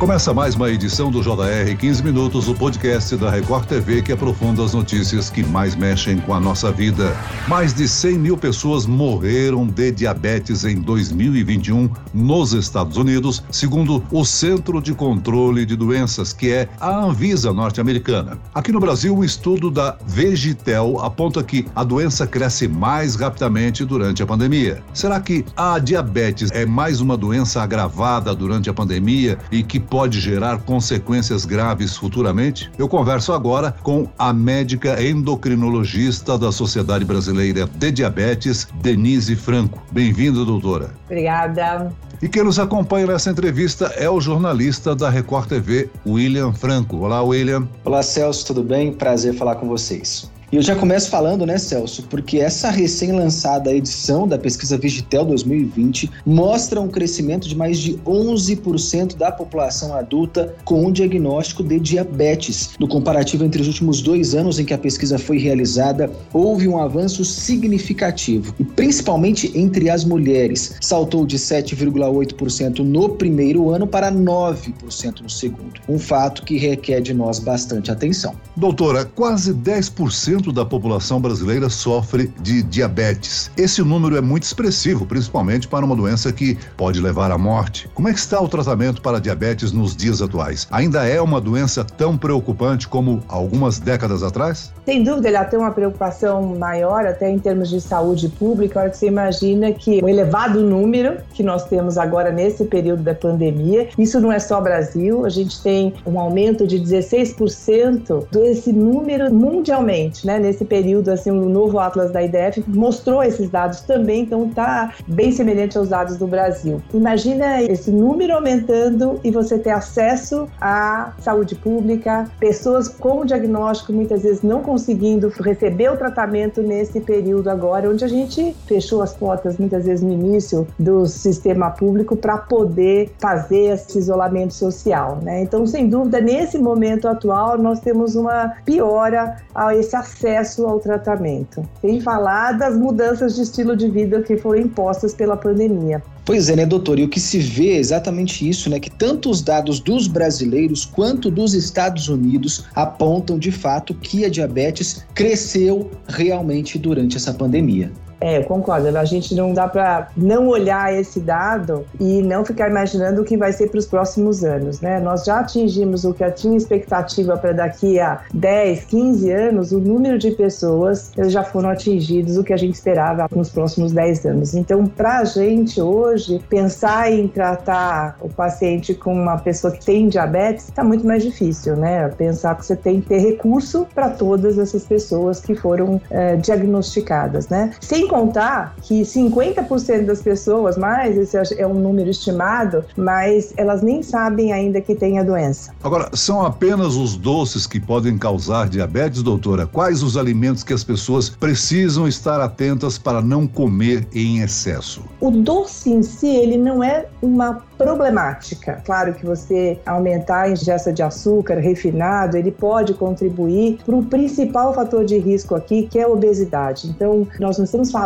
Começa 0.00 0.32
mais 0.32 0.54
uma 0.54 0.70
edição 0.70 1.10
do 1.10 1.20
JR 1.20 1.76
15 1.78 2.02
Minutos, 2.02 2.48
o 2.48 2.54
podcast 2.54 3.14
da 3.16 3.30
Record 3.30 3.66
TV 3.66 4.00
que 4.00 4.10
aprofunda 4.10 4.64
as 4.64 4.72
notícias 4.72 5.28
que 5.28 5.44
mais 5.44 5.76
mexem 5.76 6.16
com 6.16 6.32
a 6.32 6.40
nossa 6.40 6.72
vida. 6.72 7.14
Mais 7.46 7.74
de 7.74 7.86
100 7.86 8.18
mil 8.18 8.34
pessoas 8.38 8.86
morreram 8.86 9.66
de 9.66 9.92
diabetes 9.92 10.64
em 10.64 10.76
2021 10.76 11.90
nos 12.14 12.54
Estados 12.54 12.96
Unidos, 12.96 13.44
segundo 13.50 14.02
o 14.10 14.24
Centro 14.24 14.80
de 14.80 14.94
Controle 14.94 15.66
de 15.66 15.76
Doenças, 15.76 16.32
que 16.32 16.50
é 16.50 16.66
a 16.80 17.04
Anvisa 17.04 17.52
norte-americana. 17.52 18.38
Aqui 18.54 18.72
no 18.72 18.80
Brasil, 18.80 19.14
um 19.14 19.22
estudo 19.22 19.70
da 19.70 19.98
Vegitel 20.06 20.98
aponta 20.98 21.44
que 21.44 21.66
a 21.76 21.84
doença 21.84 22.26
cresce 22.26 22.66
mais 22.66 23.16
rapidamente 23.16 23.84
durante 23.84 24.22
a 24.22 24.26
pandemia. 24.26 24.82
Será 24.94 25.20
que 25.20 25.44
a 25.54 25.78
diabetes 25.78 26.50
é 26.52 26.64
mais 26.64 27.02
uma 27.02 27.18
doença 27.18 27.62
agravada 27.62 28.34
durante 28.34 28.70
a 28.70 28.72
pandemia 28.72 29.38
e 29.52 29.62
que 29.62 29.89
pode 29.90 30.20
gerar 30.20 30.58
consequências 30.60 31.44
graves 31.44 31.96
futuramente? 31.96 32.70
Eu 32.78 32.88
converso 32.88 33.32
agora 33.32 33.74
com 33.82 34.08
a 34.16 34.32
médica 34.32 35.02
endocrinologista 35.02 36.38
da 36.38 36.52
Sociedade 36.52 37.04
Brasileira 37.04 37.68
de 37.74 37.90
Diabetes, 37.90 38.68
Denise 38.80 39.34
Franco. 39.34 39.82
Bem-vinda, 39.90 40.44
doutora. 40.44 40.90
Obrigada. 41.06 41.92
E 42.22 42.28
quem 42.28 42.44
nos 42.44 42.58
acompanha 42.58 43.06
nessa 43.06 43.30
entrevista 43.30 43.86
é 43.96 44.08
o 44.08 44.20
jornalista 44.20 44.94
da 44.94 45.10
Record 45.10 45.48
TV, 45.48 45.90
William 46.06 46.52
Franco. 46.52 46.98
Olá, 46.98 47.22
William. 47.22 47.66
Olá, 47.84 48.02
Celso, 48.02 48.46
tudo 48.46 48.62
bem? 48.62 48.92
Prazer 48.92 49.34
falar 49.34 49.56
com 49.56 49.66
vocês. 49.66 50.29
E 50.52 50.56
eu 50.56 50.62
já 50.62 50.74
começo 50.74 51.08
falando, 51.08 51.46
né, 51.46 51.58
Celso, 51.58 52.02
porque 52.10 52.38
essa 52.38 52.70
recém-lançada 52.70 53.72
edição 53.72 54.26
da 54.26 54.36
pesquisa 54.36 54.76
Vigitel 54.76 55.24
2020 55.24 56.10
mostra 56.26 56.80
um 56.80 56.88
crescimento 56.88 57.48
de 57.48 57.56
mais 57.56 57.78
de 57.78 57.92
11% 57.98 59.16
da 59.16 59.30
população 59.30 59.94
adulta 59.94 60.52
com 60.64 60.86
um 60.86 60.90
diagnóstico 60.90 61.62
de 61.62 61.78
diabetes. 61.78 62.70
No 62.80 62.88
comparativo 62.88 63.44
entre 63.44 63.62
os 63.62 63.68
últimos 63.68 64.02
dois 64.02 64.34
anos 64.34 64.58
em 64.58 64.64
que 64.64 64.74
a 64.74 64.78
pesquisa 64.78 65.20
foi 65.20 65.38
realizada, 65.38 66.10
houve 66.32 66.66
um 66.66 66.78
avanço 66.82 67.24
significativo, 67.24 68.52
e 68.58 68.64
principalmente 68.64 69.56
entre 69.56 69.88
as 69.88 70.04
mulheres. 70.04 70.74
Saltou 70.80 71.24
de 71.24 71.38
7,8% 71.38 72.80
no 72.80 73.10
primeiro 73.10 73.70
ano 73.70 73.86
para 73.86 74.10
9% 74.10 75.20
no 75.20 75.30
segundo. 75.30 75.80
Um 75.88 75.98
fato 75.98 76.42
que 76.42 76.58
requer 76.58 77.00
de 77.00 77.14
nós 77.14 77.38
bastante 77.38 77.92
atenção. 77.92 78.34
Doutora, 78.56 79.04
quase 79.04 79.54
10% 79.54 80.39
da 80.48 80.64
população 80.64 81.20
brasileira 81.20 81.68
sofre 81.68 82.32
de 82.40 82.62
diabetes. 82.62 83.50
Esse 83.54 83.82
número 83.82 84.16
é 84.16 84.22
muito 84.22 84.44
expressivo, 84.44 85.04
principalmente 85.04 85.68
para 85.68 85.84
uma 85.84 85.94
doença 85.94 86.32
que 86.32 86.56
pode 86.78 86.98
levar 86.98 87.30
à 87.30 87.36
morte. 87.36 87.90
Como 87.92 88.08
é 88.08 88.12
que 88.14 88.18
está 88.18 88.40
o 88.40 88.48
tratamento 88.48 89.02
para 89.02 89.20
diabetes 89.20 89.72
nos 89.72 89.94
dias 89.94 90.22
atuais? 90.22 90.66
Ainda 90.70 91.06
é 91.06 91.20
uma 91.20 91.40
doença 91.40 91.84
tão 91.84 92.16
preocupante 92.16 92.88
como 92.88 93.22
algumas 93.28 93.78
décadas 93.78 94.22
atrás? 94.22 94.72
Sem 94.86 95.02
dúvida, 95.02 95.28
ela 95.28 95.44
tem 95.44 95.58
uma 95.58 95.70
preocupação 95.70 96.56
maior 96.56 97.04
até 97.04 97.30
em 97.30 97.38
termos 97.38 97.68
de 97.68 97.80
saúde 97.80 98.28
pública. 98.28 98.78
A 98.78 98.82
hora 98.84 98.90
que 98.90 98.96
você 98.96 99.06
imagina 99.06 99.72
que 99.72 100.00
o 100.02 100.08
elevado 100.08 100.62
número 100.62 101.18
que 101.34 101.42
nós 101.42 101.64
temos 101.64 101.98
agora 101.98 102.32
nesse 102.32 102.64
período 102.64 103.02
da 103.02 103.14
pandemia, 103.14 103.88
isso 103.98 104.18
não 104.18 104.32
é 104.32 104.38
só 104.38 104.60
Brasil, 104.60 105.26
a 105.26 105.28
gente 105.28 105.62
tem 105.62 105.92
um 106.06 106.18
aumento 106.18 106.66
de 106.66 106.78
16% 106.78 108.26
desse 108.30 108.72
número 108.72 109.32
mundialmente, 109.32 110.26
né? 110.30 110.38
nesse 110.38 110.64
período, 110.64 111.08
assim, 111.10 111.30
o 111.30 111.48
novo 111.48 111.78
Atlas 111.78 112.12
da 112.12 112.22
IDF 112.22 112.62
mostrou 112.68 113.22
esses 113.22 113.50
dados 113.50 113.80
também, 113.80 114.22
então 114.22 114.46
está 114.46 114.92
bem 115.08 115.32
semelhante 115.32 115.76
aos 115.76 115.88
dados 115.88 116.16
do 116.16 116.26
Brasil. 116.26 116.80
Imagina 116.94 117.62
esse 117.62 117.90
número 117.90 118.34
aumentando 118.34 119.18
e 119.24 119.30
você 119.30 119.58
ter 119.58 119.70
acesso 119.70 120.46
à 120.60 121.12
saúde 121.18 121.54
pública, 121.56 122.30
pessoas 122.38 122.88
com 122.88 123.24
diagnóstico 123.24 123.92
muitas 123.92 124.22
vezes 124.22 124.42
não 124.42 124.62
conseguindo 124.62 125.32
receber 125.40 125.90
o 125.90 125.96
tratamento 125.96 126.62
nesse 126.62 127.00
período 127.00 127.48
agora, 127.48 127.90
onde 127.90 128.04
a 128.04 128.08
gente 128.08 128.54
fechou 128.66 129.02
as 129.02 129.14
portas 129.14 129.58
muitas 129.58 129.84
vezes 129.84 130.04
no 130.04 130.12
início 130.12 130.66
do 130.78 131.06
sistema 131.06 131.70
público 131.70 132.16
para 132.16 132.38
poder 132.38 133.10
fazer 133.18 133.72
esse 133.72 133.98
isolamento 133.98 134.54
social, 134.54 135.18
né? 135.22 135.42
Então, 135.42 135.66
sem 135.66 135.88
dúvida, 135.88 136.20
nesse 136.20 136.58
momento 136.58 137.08
atual, 137.08 137.58
nós 137.58 137.80
temos 137.80 138.14
uma 138.14 138.52
piora 138.64 139.36
a 139.54 139.74
esse 139.74 139.96
acesso 139.96 140.19
acesso 140.20 140.66
ao 140.66 140.78
tratamento. 140.78 141.66
Sem 141.80 142.00
falar 142.00 142.52
das 142.52 142.76
mudanças 142.76 143.34
de 143.34 143.42
estilo 143.42 143.74
de 143.74 143.88
vida 143.88 144.20
que 144.22 144.36
foram 144.36 144.60
impostas 144.60 145.14
pela 145.14 145.36
pandemia. 145.36 146.02
Pois 146.24 146.50
é, 146.50 146.56
né, 146.56 146.66
doutor? 146.66 146.98
E 146.98 147.04
o 147.04 147.08
que 147.08 147.18
se 147.18 147.38
vê 147.38 147.72
é 147.72 147.78
exatamente 147.78 148.46
isso, 148.48 148.68
né? 148.68 148.78
Que 148.78 148.90
tanto 148.90 149.30
os 149.30 149.42
dados 149.42 149.80
dos 149.80 150.06
brasileiros 150.06 150.84
quanto 150.84 151.30
dos 151.30 151.54
Estados 151.54 152.08
Unidos 152.08 152.66
apontam 152.74 153.38
de 153.38 153.50
fato 153.50 153.94
que 153.94 154.24
a 154.24 154.28
diabetes 154.28 155.04
cresceu 155.14 155.90
realmente 156.06 156.78
durante 156.78 157.16
essa 157.16 157.32
pandemia. 157.32 157.90
É, 158.20 158.38
eu 158.38 158.44
concordo. 158.44 158.96
A 158.96 159.04
gente 159.04 159.34
não 159.34 159.52
dá 159.52 159.66
para 159.66 160.08
não 160.16 160.48
olhar 160.48 160.92
esse 160.94 161.20
dado 161.20 161.86
e 161.98 162.22
não 162.22 162.44
ficar 162.44 162.68
imaginando 162.68 163.22
o 163.22 163.24
que 163.24 163.36
vai 163.36 163.52
ser 163.52 163.68
para 163.70 163.78
os 163.78 163.86
próximos 163.86 164.44
anos, 164.44 164.80
né? 164.80 165.00
Nós 165.00 165.24
já 165.24 165.40
atingimos 165.40 166.04
o 166.04 166.12
que 166.12 166.30
tinha 166.32 166.56
expectativa 166.56 167.36
para 167.36 167.52
daqui 167.52 167.98
a 167.98 168.20
10, 168.34 168.84
15 168.84 169.30
anos, 169.32 169.72
o 169.72 169.78
número 169.78 170.18
de 170.18 170.30
pessoas 170.32 171.12
já 171.28 171.42
foram 171.42 171.70
atingidos 171.70 172.36
o 172.36 172.44
que 172.44 172.52
a 172.52 172.56
gente 172.56 172.74
esperava 172.74 173.26
nos 173.34 173.48
próximos 173.48 173.92
10 173.92 174.26
anos. 174.26 174.54
Então, 174.54 174.86
para 174.86 175.20
a 175.20 175.24
gente 175.24 175.80
hoje, 175.80 176.40
pensar 176.48 177.10
em 177.10 177.26
tratar 177.26 178.16
o 178.20 178.28
paciente 178.28 178.94
com 178.94 179.14
uma 179.14 179.38
pessoa 179.38 179.72
que 179.72 179.84
tem 179.84 180.08
diabetes 180.08 180.68
está 180.68 180.84
muito 180.84 181.06
mais 181.06 181.22
difícil, 181.22 181.76
né? 181.76 182.08
Pensar 182.08 182.54
que 182.56 182.66
você 182.66 182.76
tem 182.76 183.00
que 183.00 183.08
ter 183.08 183.18
recurso 183.18 183.86
para 183.94 184.10
todas 184.10 184.58
essas 184.58 184.84
pessoas 184.84 185.40
que 185.40 185.54
foram 185.54 186.00
é, 186.10 186.36
diagnosticadas, 186.36 187.48
né? 187.48 187.70
Sem 187.80 188.09
contar 188.10 188.74
que 188.82 189.02
50% 189.02 190.04
das 190.04 190.20
pessoas, 190.20 190.76
mais 190.76 191.16
esse 191.16 191.60
é 191.60 191.66
um 191.66 191.74
número 191.74 192.10
estimado, 192.10 192.84
mas 192.96 193.54
elas 193.56 193.82
nem 193.82 194.02
sabem 194.02 194.52
ainda 194.52 194.80
que 194.80 194.96
tem 194.96 195.20
a 195.20 195.22
doença. 195.22 195.72
Agora, 195.82 196.10
são 196.12 196.44
apenas 196.44 196.96
os 196.96 197.16
doces 197.16 197.68
que 197.68 197.78
podem 197.78 198.18
causar 198.18 198.68
diabetes, 198.68 199.22
doutora? 199.22 199.64
Quais 199.64 200.02
os 200.02 200.16
alimentos 200.16 200.64
que 200.64 200.72
as 200.72 200.82
pessoas 200.82 201.30
precisam 201.30 202.08
estar 202.08 202.40
atentas 202.40 202.98
para 202.98 203.22
não 203.22 203.46
comer 203.46 204.08
em 204.12 204.40
excesso? 204.40 205.04
O 205.20 205.30
doce 205.30 205.90
em 205.90 206.02
si, 206.02 206.26
ele 206.26 206.56
não 206.56 206.82
é 206.82 207.06
uma 207.22 207.62
problemática. 207.78 208.82
Claro 208.84 209.14
que 209.14 209.24
você 209.24 209.78
aumentar 209.86 210.42
a 210.42 210.50
ingesta 210.50 210.92
de 210.92 211.02
açúcar 211.02 211.58
refinado, 211.58 212.36
ele 212.36 212.50
pode 212.50 212.92
contribuir 212.92 213.78
para 213.86 213.96
o 213.96 214.04
principal 214.04 214.74
fator 214.74 215.04
de 215.04 215.16
risco 215.16 215.54
aqui, 215.54 215.86
que 215.86 215.98
é 215.98 216.02
a 216.02 216.08
obesidade. 216.08 216.88
Então, 216.88 217.26
nós 217.38 217.56
não 217.56 217.64
estamos 217.64 217.90
falando 217.90 217.99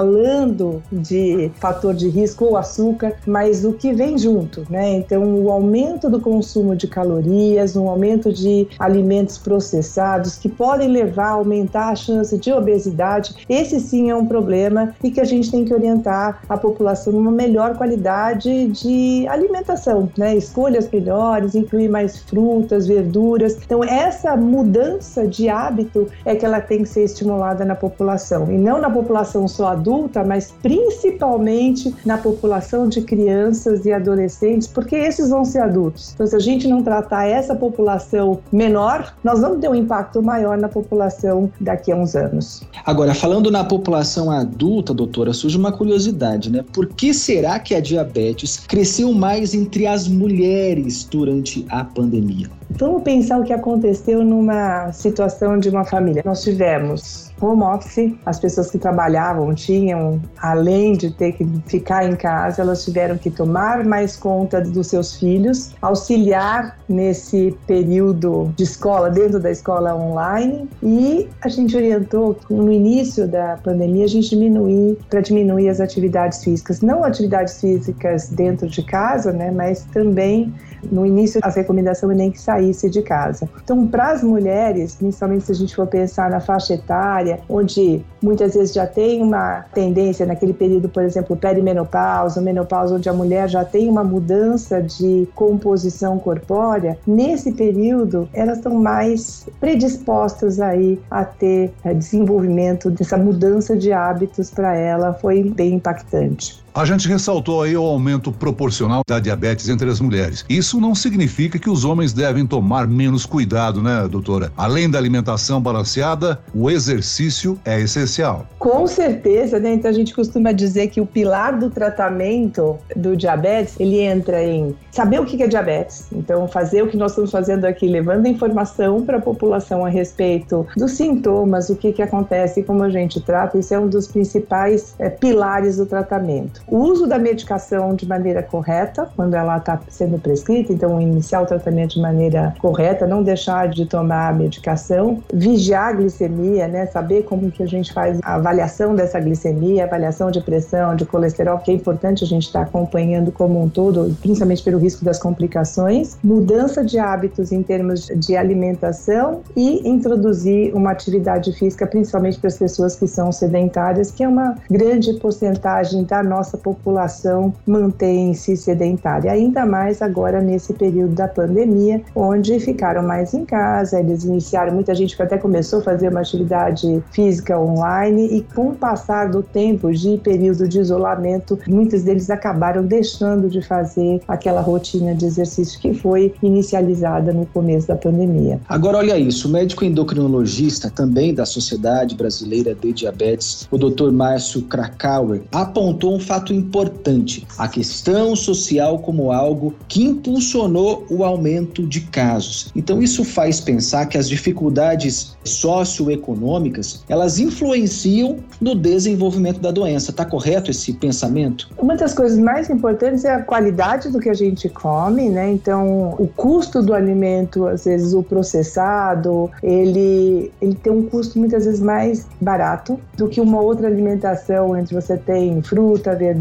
de 0.92 1.50
fator 1.56 1.94
de 1.94 2.08
risco 2.08 2.44
ou 2.44 2.56
açúcar, 2.56 3.14
mas 3.26 3.64
o 3.64 3.72
que 3.72 3.92
vem 3.92 4.18
junto, 4.18 4.66
né? 4.68 4.94
Então, 4.94 5.22
o 5.42 5.50
aumento 5.50 6.08
do 6.08 6.20
consumo 6.20 6.74
de 6.74 6.86
calorias, 6.86 7.76
um 7.76 7.88
aumento 7.88 8.32
de 8.32 8.66
alimentos 8.78 9.38
processados 9.38 10.36
que 10.36 10.48
podem 10.48 10.88
levar 10.88 11.28
a 11.28 11.32
aumentar 11.32 11.90
a 11.90 11.94
chance 11.94 12.36
de 12.38 12.52
obesidade, 12.52 13.34
esse 13.48 13.80
sim 13.80 14.10
é 14.10 14.16
um 14.16 14.26
problema 14.26 14.94
e 15.02 15.10
que 15.10 15.20
a 15.20 15.24
gente 15.24 15.50
tem 15.50 15.64
que 15.64 15.74
orientar 15.74 16.42
a 16.48 16.56
população 16.56 17.12
numa 17.12 17.30
melhor 17.30 17.76
qualidade 17.76 18.68
de 18.68 19.26
alimentação, 19.28 20.08
né? 20.16 20.36
Escolhas 20.36 20.88
melhores, 20.90 21.54
incluir 21.54 21.88
mais 21.88 22.18
frutas, 22.18 22.86
verduras. 22.86 23.58
Então, 23.64 23.82
essa 23.84 24.36
mudança 24.36 25.26
de 25.26 25.48
hábito 25.48 26.08
é 26.24 26.34
que 26.34 26.44
ela 26.44 26.60
tem 26.60 26.82
que 26.82 26.88
ser 26.88 27.04
estimulada 27.04 27.64
na 27.64 27.74
população. 27.74 28.50
E 28.50 28.58
não 28.58 28.80
na 28.80 28.90
população 28.90 29.46
só 29.46 29.68
adulta, 29.68 29.83
mas 30.26 30.54
principalmente 30.62 31.94
na 32.04 32.18
população 32.18 32.88
de 32.88 33.02
crianças 33.02 33.84
e 33.84 33.92
adolescentes, 33.92 34.68
porque 34.68 34.96
esses 34.96 35.30
vão 35.30 35.44
ser 35.44 35.60
adultos. 35.60 36.12
Então, 36.14 36.26
se 36.26 36.36
a 36.36 36.40
gente 36.40 36.68
não 36.68 36.82
tratar 36.82 37.26
essa 37.26 37.54
população 37.54 38.40
menor, 38.52 39.14
nós 39.22 39.40
vamos 39.40 39.60
ter 39.60 39.68
um 39.68 39.74
impacto 39.74 40.22
maior 40.22 40.56
na 40.56 40.68
população 40.68 41.50
daqui 41.60 41.92
a 41.92 41.96
uns 41.96 42.14
anos. 42.14 42.62
Agora, 42.84 43.14
falando 43.14 43.50
na 43.50 43.64
população 43.64 44.30
adulta, 44.30 44.92
doutora, 44.92 45.32
surge 45.32 45.56
uma 45.56 45.72
curiosidade, 45.72 46.50
né? 46.50 46.64
Por 46.72 46.88
que 46.88 47.12
será 47.12 47.58
que 47.58 47.74
a 47.74 47.80
diabetes 47.80 48.64
cresceu 48.66 49.12
mais 49.12 49.54
entre 49.54 49.86
as 49.86 50.08
mulheres 50.08 51.04
durante 51.04 51.64
a 51.68 51.84
pandemia. 51.84 52.48
Vamos 52.70 53.02
pensar 53.02 53.38
o 53.38 53.44
que 53.44 53.52
aconteceu 53.52 54.24
numa 54.24 54.90
situação 54.92 55.58
de 55.58 55.68
uma 55.68 55.84
família. 55.84 56.22
Nós 56.24 56.42
tivemos 56.42 57.32
home 57.44 57.62
office, 57.62 58.14
as 58.24 58.38
pessoas 58.38 58.70
que 58.70 58.78
trabalhavam 58.78 59.54
tinham, 59.54 60.20
além 60.38 60.94
de 60.94 61.10
ter 61.10 61.32
que 61.32 61.46
ficar 61.66 62.08
em 62.08 62.16
casa, 62.16 62.62
elas 62.62 62.84
tiveram 62.84 63.16
que 63.18 63.30
tomar 63.30 63.84
mais 63.84 64.16
conta 64.16 64.60
dos 64.60 64.88
seus 64.88 65.16
filhos, 65.16 65.74
auxiliar 65.80 66.78
nesse 66.88 67.56
período 67.66 68.52
de 68.56 68.64
escola, 68.64 69.10
dentro 69.10 69.40
da 69.40 69.50
escola 69.50 69.94
online, 69.94 70.68
e 70.82 71.28
a 71.40 71.48
gente 71.48 71.76
orientou 71.76 72.36
no 72.48 72.72
início 72.72 73.26
da 73.26 73.58
pandemia 73.62 74.04
a 74.04 74.08
gente 74.08 74.30
diminuir 74.30 74.98
para 75.08 75.20
diminuir 75.20 75.68
as 75.68 75.80
atividades 75.80 76.42
físicas, 76.42 76.80
não 76.80 77.04
atividades 77.04 77.60
físicas 77.60 78.28
dentro 78.28 78.68
de 78.68 78.82
casa, 78.82 79.32
né, 79.32 79.50
mas 79.50 79.84
também 79.92 80.52
no 80.90 81.06
início, 81.06 81.40
a 81.42 81.48
recomendação 81.48 82.10
é 82.10 82.14
nem 82.14 82.30
que 82.30 82.40
saísse 82.40 82.90
de 82.90 83.02
casa. 83.02 83.48
Então, 83.62 83.86
para 83.86 84.12
as 84.12 84.22
mulheres, 84.22 84.94
principalmente 84.94 85.44
se 85.44 85.52
a 85.52 85.54
gente 85.54 85.74
for 85.74 85.86
pensar 85.86 86.30
na 86.30 86.40
faixa 86.40 86.74
etária, 86.74 87.33
onde 87.48 88.04
muitas 88.22 88.54
vezes 88.54 88.74
já 88.74 88.86
tem 88.86 89.22
uma 89.22 89.64
tendência 89.74 90.24
naquele 90.24 90.52
período, 90.52 90.88
por 90.88 91.02
exemplo, 91.02 91.36
perimenopausa, 91.36 92.40
menopausa, 92.40 92.94
onde 92.94 93.08
a 93.08 93.12
mulher 93.12 93.48
já 93.48 93.64
tem 93.64 93.88
uma 93.88 94.02
mudança 94.02 94.80
de 94.80 95.28
composição 95.34 96.18
corpórea, 96.18 96.98
nesse 97.06 97.52
período 97.52 98.28
elas 98.32 98.58
estão 98.58 98.74
mais 98.74 99.46
predispostas 99.60 100.60
aí 100.60 100.98
a 101.10 101.24
ter 101.24 101.72
é, 101.84 101.92
desenvolvimento 101.92 102.90
dessa 102.90 103.16
mudança 103.16 103.76
de 103.76 103.92
hábitos 103.92 104.50
para 104.50 104.74
ela, 104.74 105.12
foi 105.12 105.42
bem 105.42 105.74
impactante. 105.74 106.63
A 106.74 106.84
gente 106.84 107.06
ressaltou 107.06 107.62
aí 107.62 107.76
o 107.76 107.84
aumento 107.84 108.32
proporcional 108.32 109.02
da 109.06 109.20
diabetes 109.20 109.68
entre 109.68 109.88
as 109.88 110.00
mulheres. 110.00 110.44
Isso 110.48 110.80
não 110.80 110.92
significa 110.92 111.56
que 111.56 111.70
os 111.70 111.84
homens 111.84 112.12
devem 112.12 112.44
tomar 112.44 112.88
menos 112.88 113.24
cuidado, 113.24 113.80
né, 113.80 114.08
doutora? 114.10 114.50
Além 114.56 114.90
da 114.90 114.98
alimentação 114.98 115.62
balanceada, 115.62 116.40
o 116.52 116.68
exercício 116.68 117.56
é 117.64 117.80
essencial. 117.80 118.44
Com 118.58 118.88
certeza, 118.88 119.60
né? 119.60 119.74
Então 119.74 119.88
a 119.88 119.94
gente 119.94 120.12
costuma 120.12 120.50
dizer 120.50 120.88
que 120.88 121.00
o 121.00 121.06
pilar 121.06 121.56
do 121.56 121.70
tratamento 121.70 122.76
do 122.96 123.16
diabetes, 123.16 123.78
ele 123.78 124.00
entra 124.00 124.42
em 124.42 124.74
saber 124.90 125.20
o 125.20 125.24
que 125.24 125.40
é 125.40 125.46
diabetes. 125.46 126.08
Então 126.12 126.48
fazer 126.48 126.82
o 126.82 126.88
que 126.88 126.96
nós 126.96 127.12
estamos 127.12 127.30
fazendo 127.30 127.66
aqui, 127.66 127.86
levando 127.86 128.26
informação 128.26 129.00
para 129.02 129.18
a 129.18 129.20
população 129.20 129.86
a 129.86 129.88
respeito 129.88 130.66
dos 130.76 130.90
sintomas, 130.90 131.70
o 131.70 131.76
que 131.76 131.92
que 131.92 132.02
acontece 132.02 132.64
como 132.64 132.82
a 132.82 132.90
gente 132.90 133.20
trata, 133.20 133.58
isso 133.58 133.72
é 133.72 133.78
um 133.78 133.86
dos 133.86 134.08
principais 134.08 134.96
é, 134.98 135.08
pilares 135.08 135.76
do 135.76 135.86
tratamento. 135.86 136.63
O 136.66 136.78
uso 136.78 137.06
da 137.06 137.18
medicação 137.18 137.94
de 137.94 138.06
maneira 138.06 138.42
correta, 138.42 139.08
quando 139.14 139.34
ela 139.34 139.58
está 139.58 139.78
sendo 139.88 140.18
prescrita, 140.18 140.72
então 140.72 141.00
iniciar 141.00 141.42
o 141.42 141.46
tratamento 141.46 141.94
de 141.94 142.00
maneira 142.00 142.54
correta, 142.58 143.06
não 143.06 143.22
deixar 143.22 143.68
de 143.68 143.86
tomar 143.86 144.28
a 144.28 144.32
medicação, 144.32 145.22
vigiar 145.32 145.88
a 145.88 145.92
glicemia, 145.92 146.66
né, 146.66 146.86
saber 146.86 147.24
como 147.24 147.50
que 147.50 147.62
a 147.62 147.66
gente 147.66 147.92
faz 147.92 148.18
a 148.22 148.34
avaliação 148.36 148.94
dessa 148.94 149.20
glicemia, 149.20 149.84
avaliação 149.84 150.30
de 150.30 150.40
pressão, 150.40 150.96
de 150.96 151.04
colesterol, 151.04 151.58
que 151.58 151.70
é 151.70 151.74
importante 151.74 152.24
a 152.24 152.26
gente 152.26 152.46
estar 152.46 152.60
tá 152.60 152.66
acompanhando 152.66 153.30
como 153.30 153.62
um 153.62 153.68
todo, 153.68 154.16
principalmente 154.20 154.62
pelo 154.62 154.78
risco 154.78 155.04
das 155.04 155.18
complicações, 155.18 156.16
mudança 156.24 156.84
de 156.84 156.98
hábitos 156.98 157.52
em 157.52 157.62
termos 157.62 158.06
de 158.06 158.36
alimentação 158.36 159.42
e 159.54 159.86
introduzir 159.88 160.74
uma 160.74 160.90
atividade 160.90 161.52
física, 161.52 161.86
principalmente 161.86 162.38
para 162.38 162.48
as 162.48 162.56
pessoas 162.56 162.96
que 162.96 163.06
são 163.06 163.30
sedentárias, 163.30 164.10
que 164.10 164.24
é 164.24 164.28
uma 164.28 164.56
grande 164.70 165.12
porcentagem 165.14 166.04
da 166.04 166.22
nossa 166.22 166.53
nossa 166.54 166.56
população 166.56 167.52
mantém-se 167.66 168.56
sedentária, 168.56 169.30
ainda 169.30 169.66
mais 169.66 170.00
agora 170.00 170.40
nesse 170.40 170.72
período 170.72 171.14
da 171.14 171.28
pandemia, 171.28 172.02
onde 172.14 172.58
ficaram 172.60 173.02
mais 173.02 173.34
em 173.34 173.44
casa, 173.44 173.98
eles 173.98 174.24
iniciaram, 174.24 174.72
muita 174.72 174.94
gente 174.94 175.16
que 175.16 175.22
até 175.22 175.36
começou 175.36 175.80
a 175.80 175.82
fazer 175.82 176.08
uma 176.08 176.20
atividade 176.20 177.02
física 177.12 177.58
online 177.58 178.36
e 178.36 178.42
com 178.54 178.68
o 178.68 178.74
passar 178.74 179.28
do 179.28 179.42
tempo 179.42 179.92
de 179.92 180.16
período 180.18 180.68
de 180.68 180.78
isolamento, 180.78 181.58
muitos 181.66 182.02
deles 182.02 182.30
acabaram 182.30 182.84
deixando 182.84 183.48
de 183.48 183.60
fazer 183.60 184.20
aquela 184.28 184.60
rotina 184.60 185.14
de 185.14 185.26
exercício 185.26 185.78
que 185.80 185.94
foi 185.94 186.34
inicializada 186.42 187.32
no 187.32 187.46
começo 187.46 187.88
da 187.88 187.96
pandemia. 187.96 188.60
Agora 188.68 188.98
olha 188.98 189.18
isso, 189.18 189.48
o 189.48 189.50
médico 189.50 189.84
endocrinologista 189.84 190.90
também 190.90 191.34
da 191.34 191.44
Sociedade 191.44 192.14
Brasileira 192.14 192.74
de 192.74 192.92
Diabetes, 192.92 193.66
o 193.70 193.78
Dr. 193.78 194.10
Márcio 194.10 194.62
Krakauer, 194.62 195.42
apontou 195.52 196.14
um 196.14 196.20
fato 196.20 196.43
fato 196.44 196.52
importante: 196.52 197.46
a 197.56 197.66
questão 197.66 198.36
social 198.36 198.98
como 198.98 199.32
algo 199.32 199.74
que 199.88 200.04
impulsionou 200.04 201.06
o 201.08 201.24
aumento 201.24 201.86
de 201.86 202.02
casos. 202.02 202.70
Então 202.76 203.02
isso 203.02 203.24
faz 203.24 203.60
pensar 203.60 204.06
que 204.06 204.18
as 204.18 204.28
dificuldades 204.28 205.34
socioeconômicas, 205.44 207.04
elas 207.08 207.38
influenciam 207.38 208.38
no 208.60 208.74
desenvolvimento 208.74 209.60
da 209.60 209.70
doença. 209.70 210.10
Está 210.10 210.24
correto 210.24 210.70
esse 210.70 210.92
pensamento? 210.92 211.70
Uma 211.78 211.96
das 211.96 212.14
coisas 212.14 212.38
mais 212.38 212.68
importantes 212.68 213.24
é 213.24 213.34
a 213.34 213.42
qualidade 213.42 214.10
do 214.10 214.20
que 214.20 214.28
a 214.28 214.34
gente 214.34 214.68
come, 214.68 215.28
né? 215.28 215.52
Então, 215.52 216.14
o 216.18 216.26
custo 216.28 216.82
do 216.82 216.94
alimento, 216.94 217.66
às 217.66 217.84
vezes 217.84 218.14
o 218.14 218.22
processado, 218.22 219.50
ele, 219.62 220.50
ele 220.60 220.74
tem 220.74 220.92
um 220.92 221.02
custo 221.02 221.38
muitas 221.38 221.64
vezes 221.64 221.80
mais 221.80 222.26
barato 222.40 222.98
do 223.16 223.28
que 223.28 223.40
uma 223.40 223.60
outra 223.60 223.86
alimentação, 223.86 224.70
onde 224.72 224.94
você 224.94 225.16
tem 225.16 225.62
fruta, 225.62 226.14
verdura. 226.14 226.33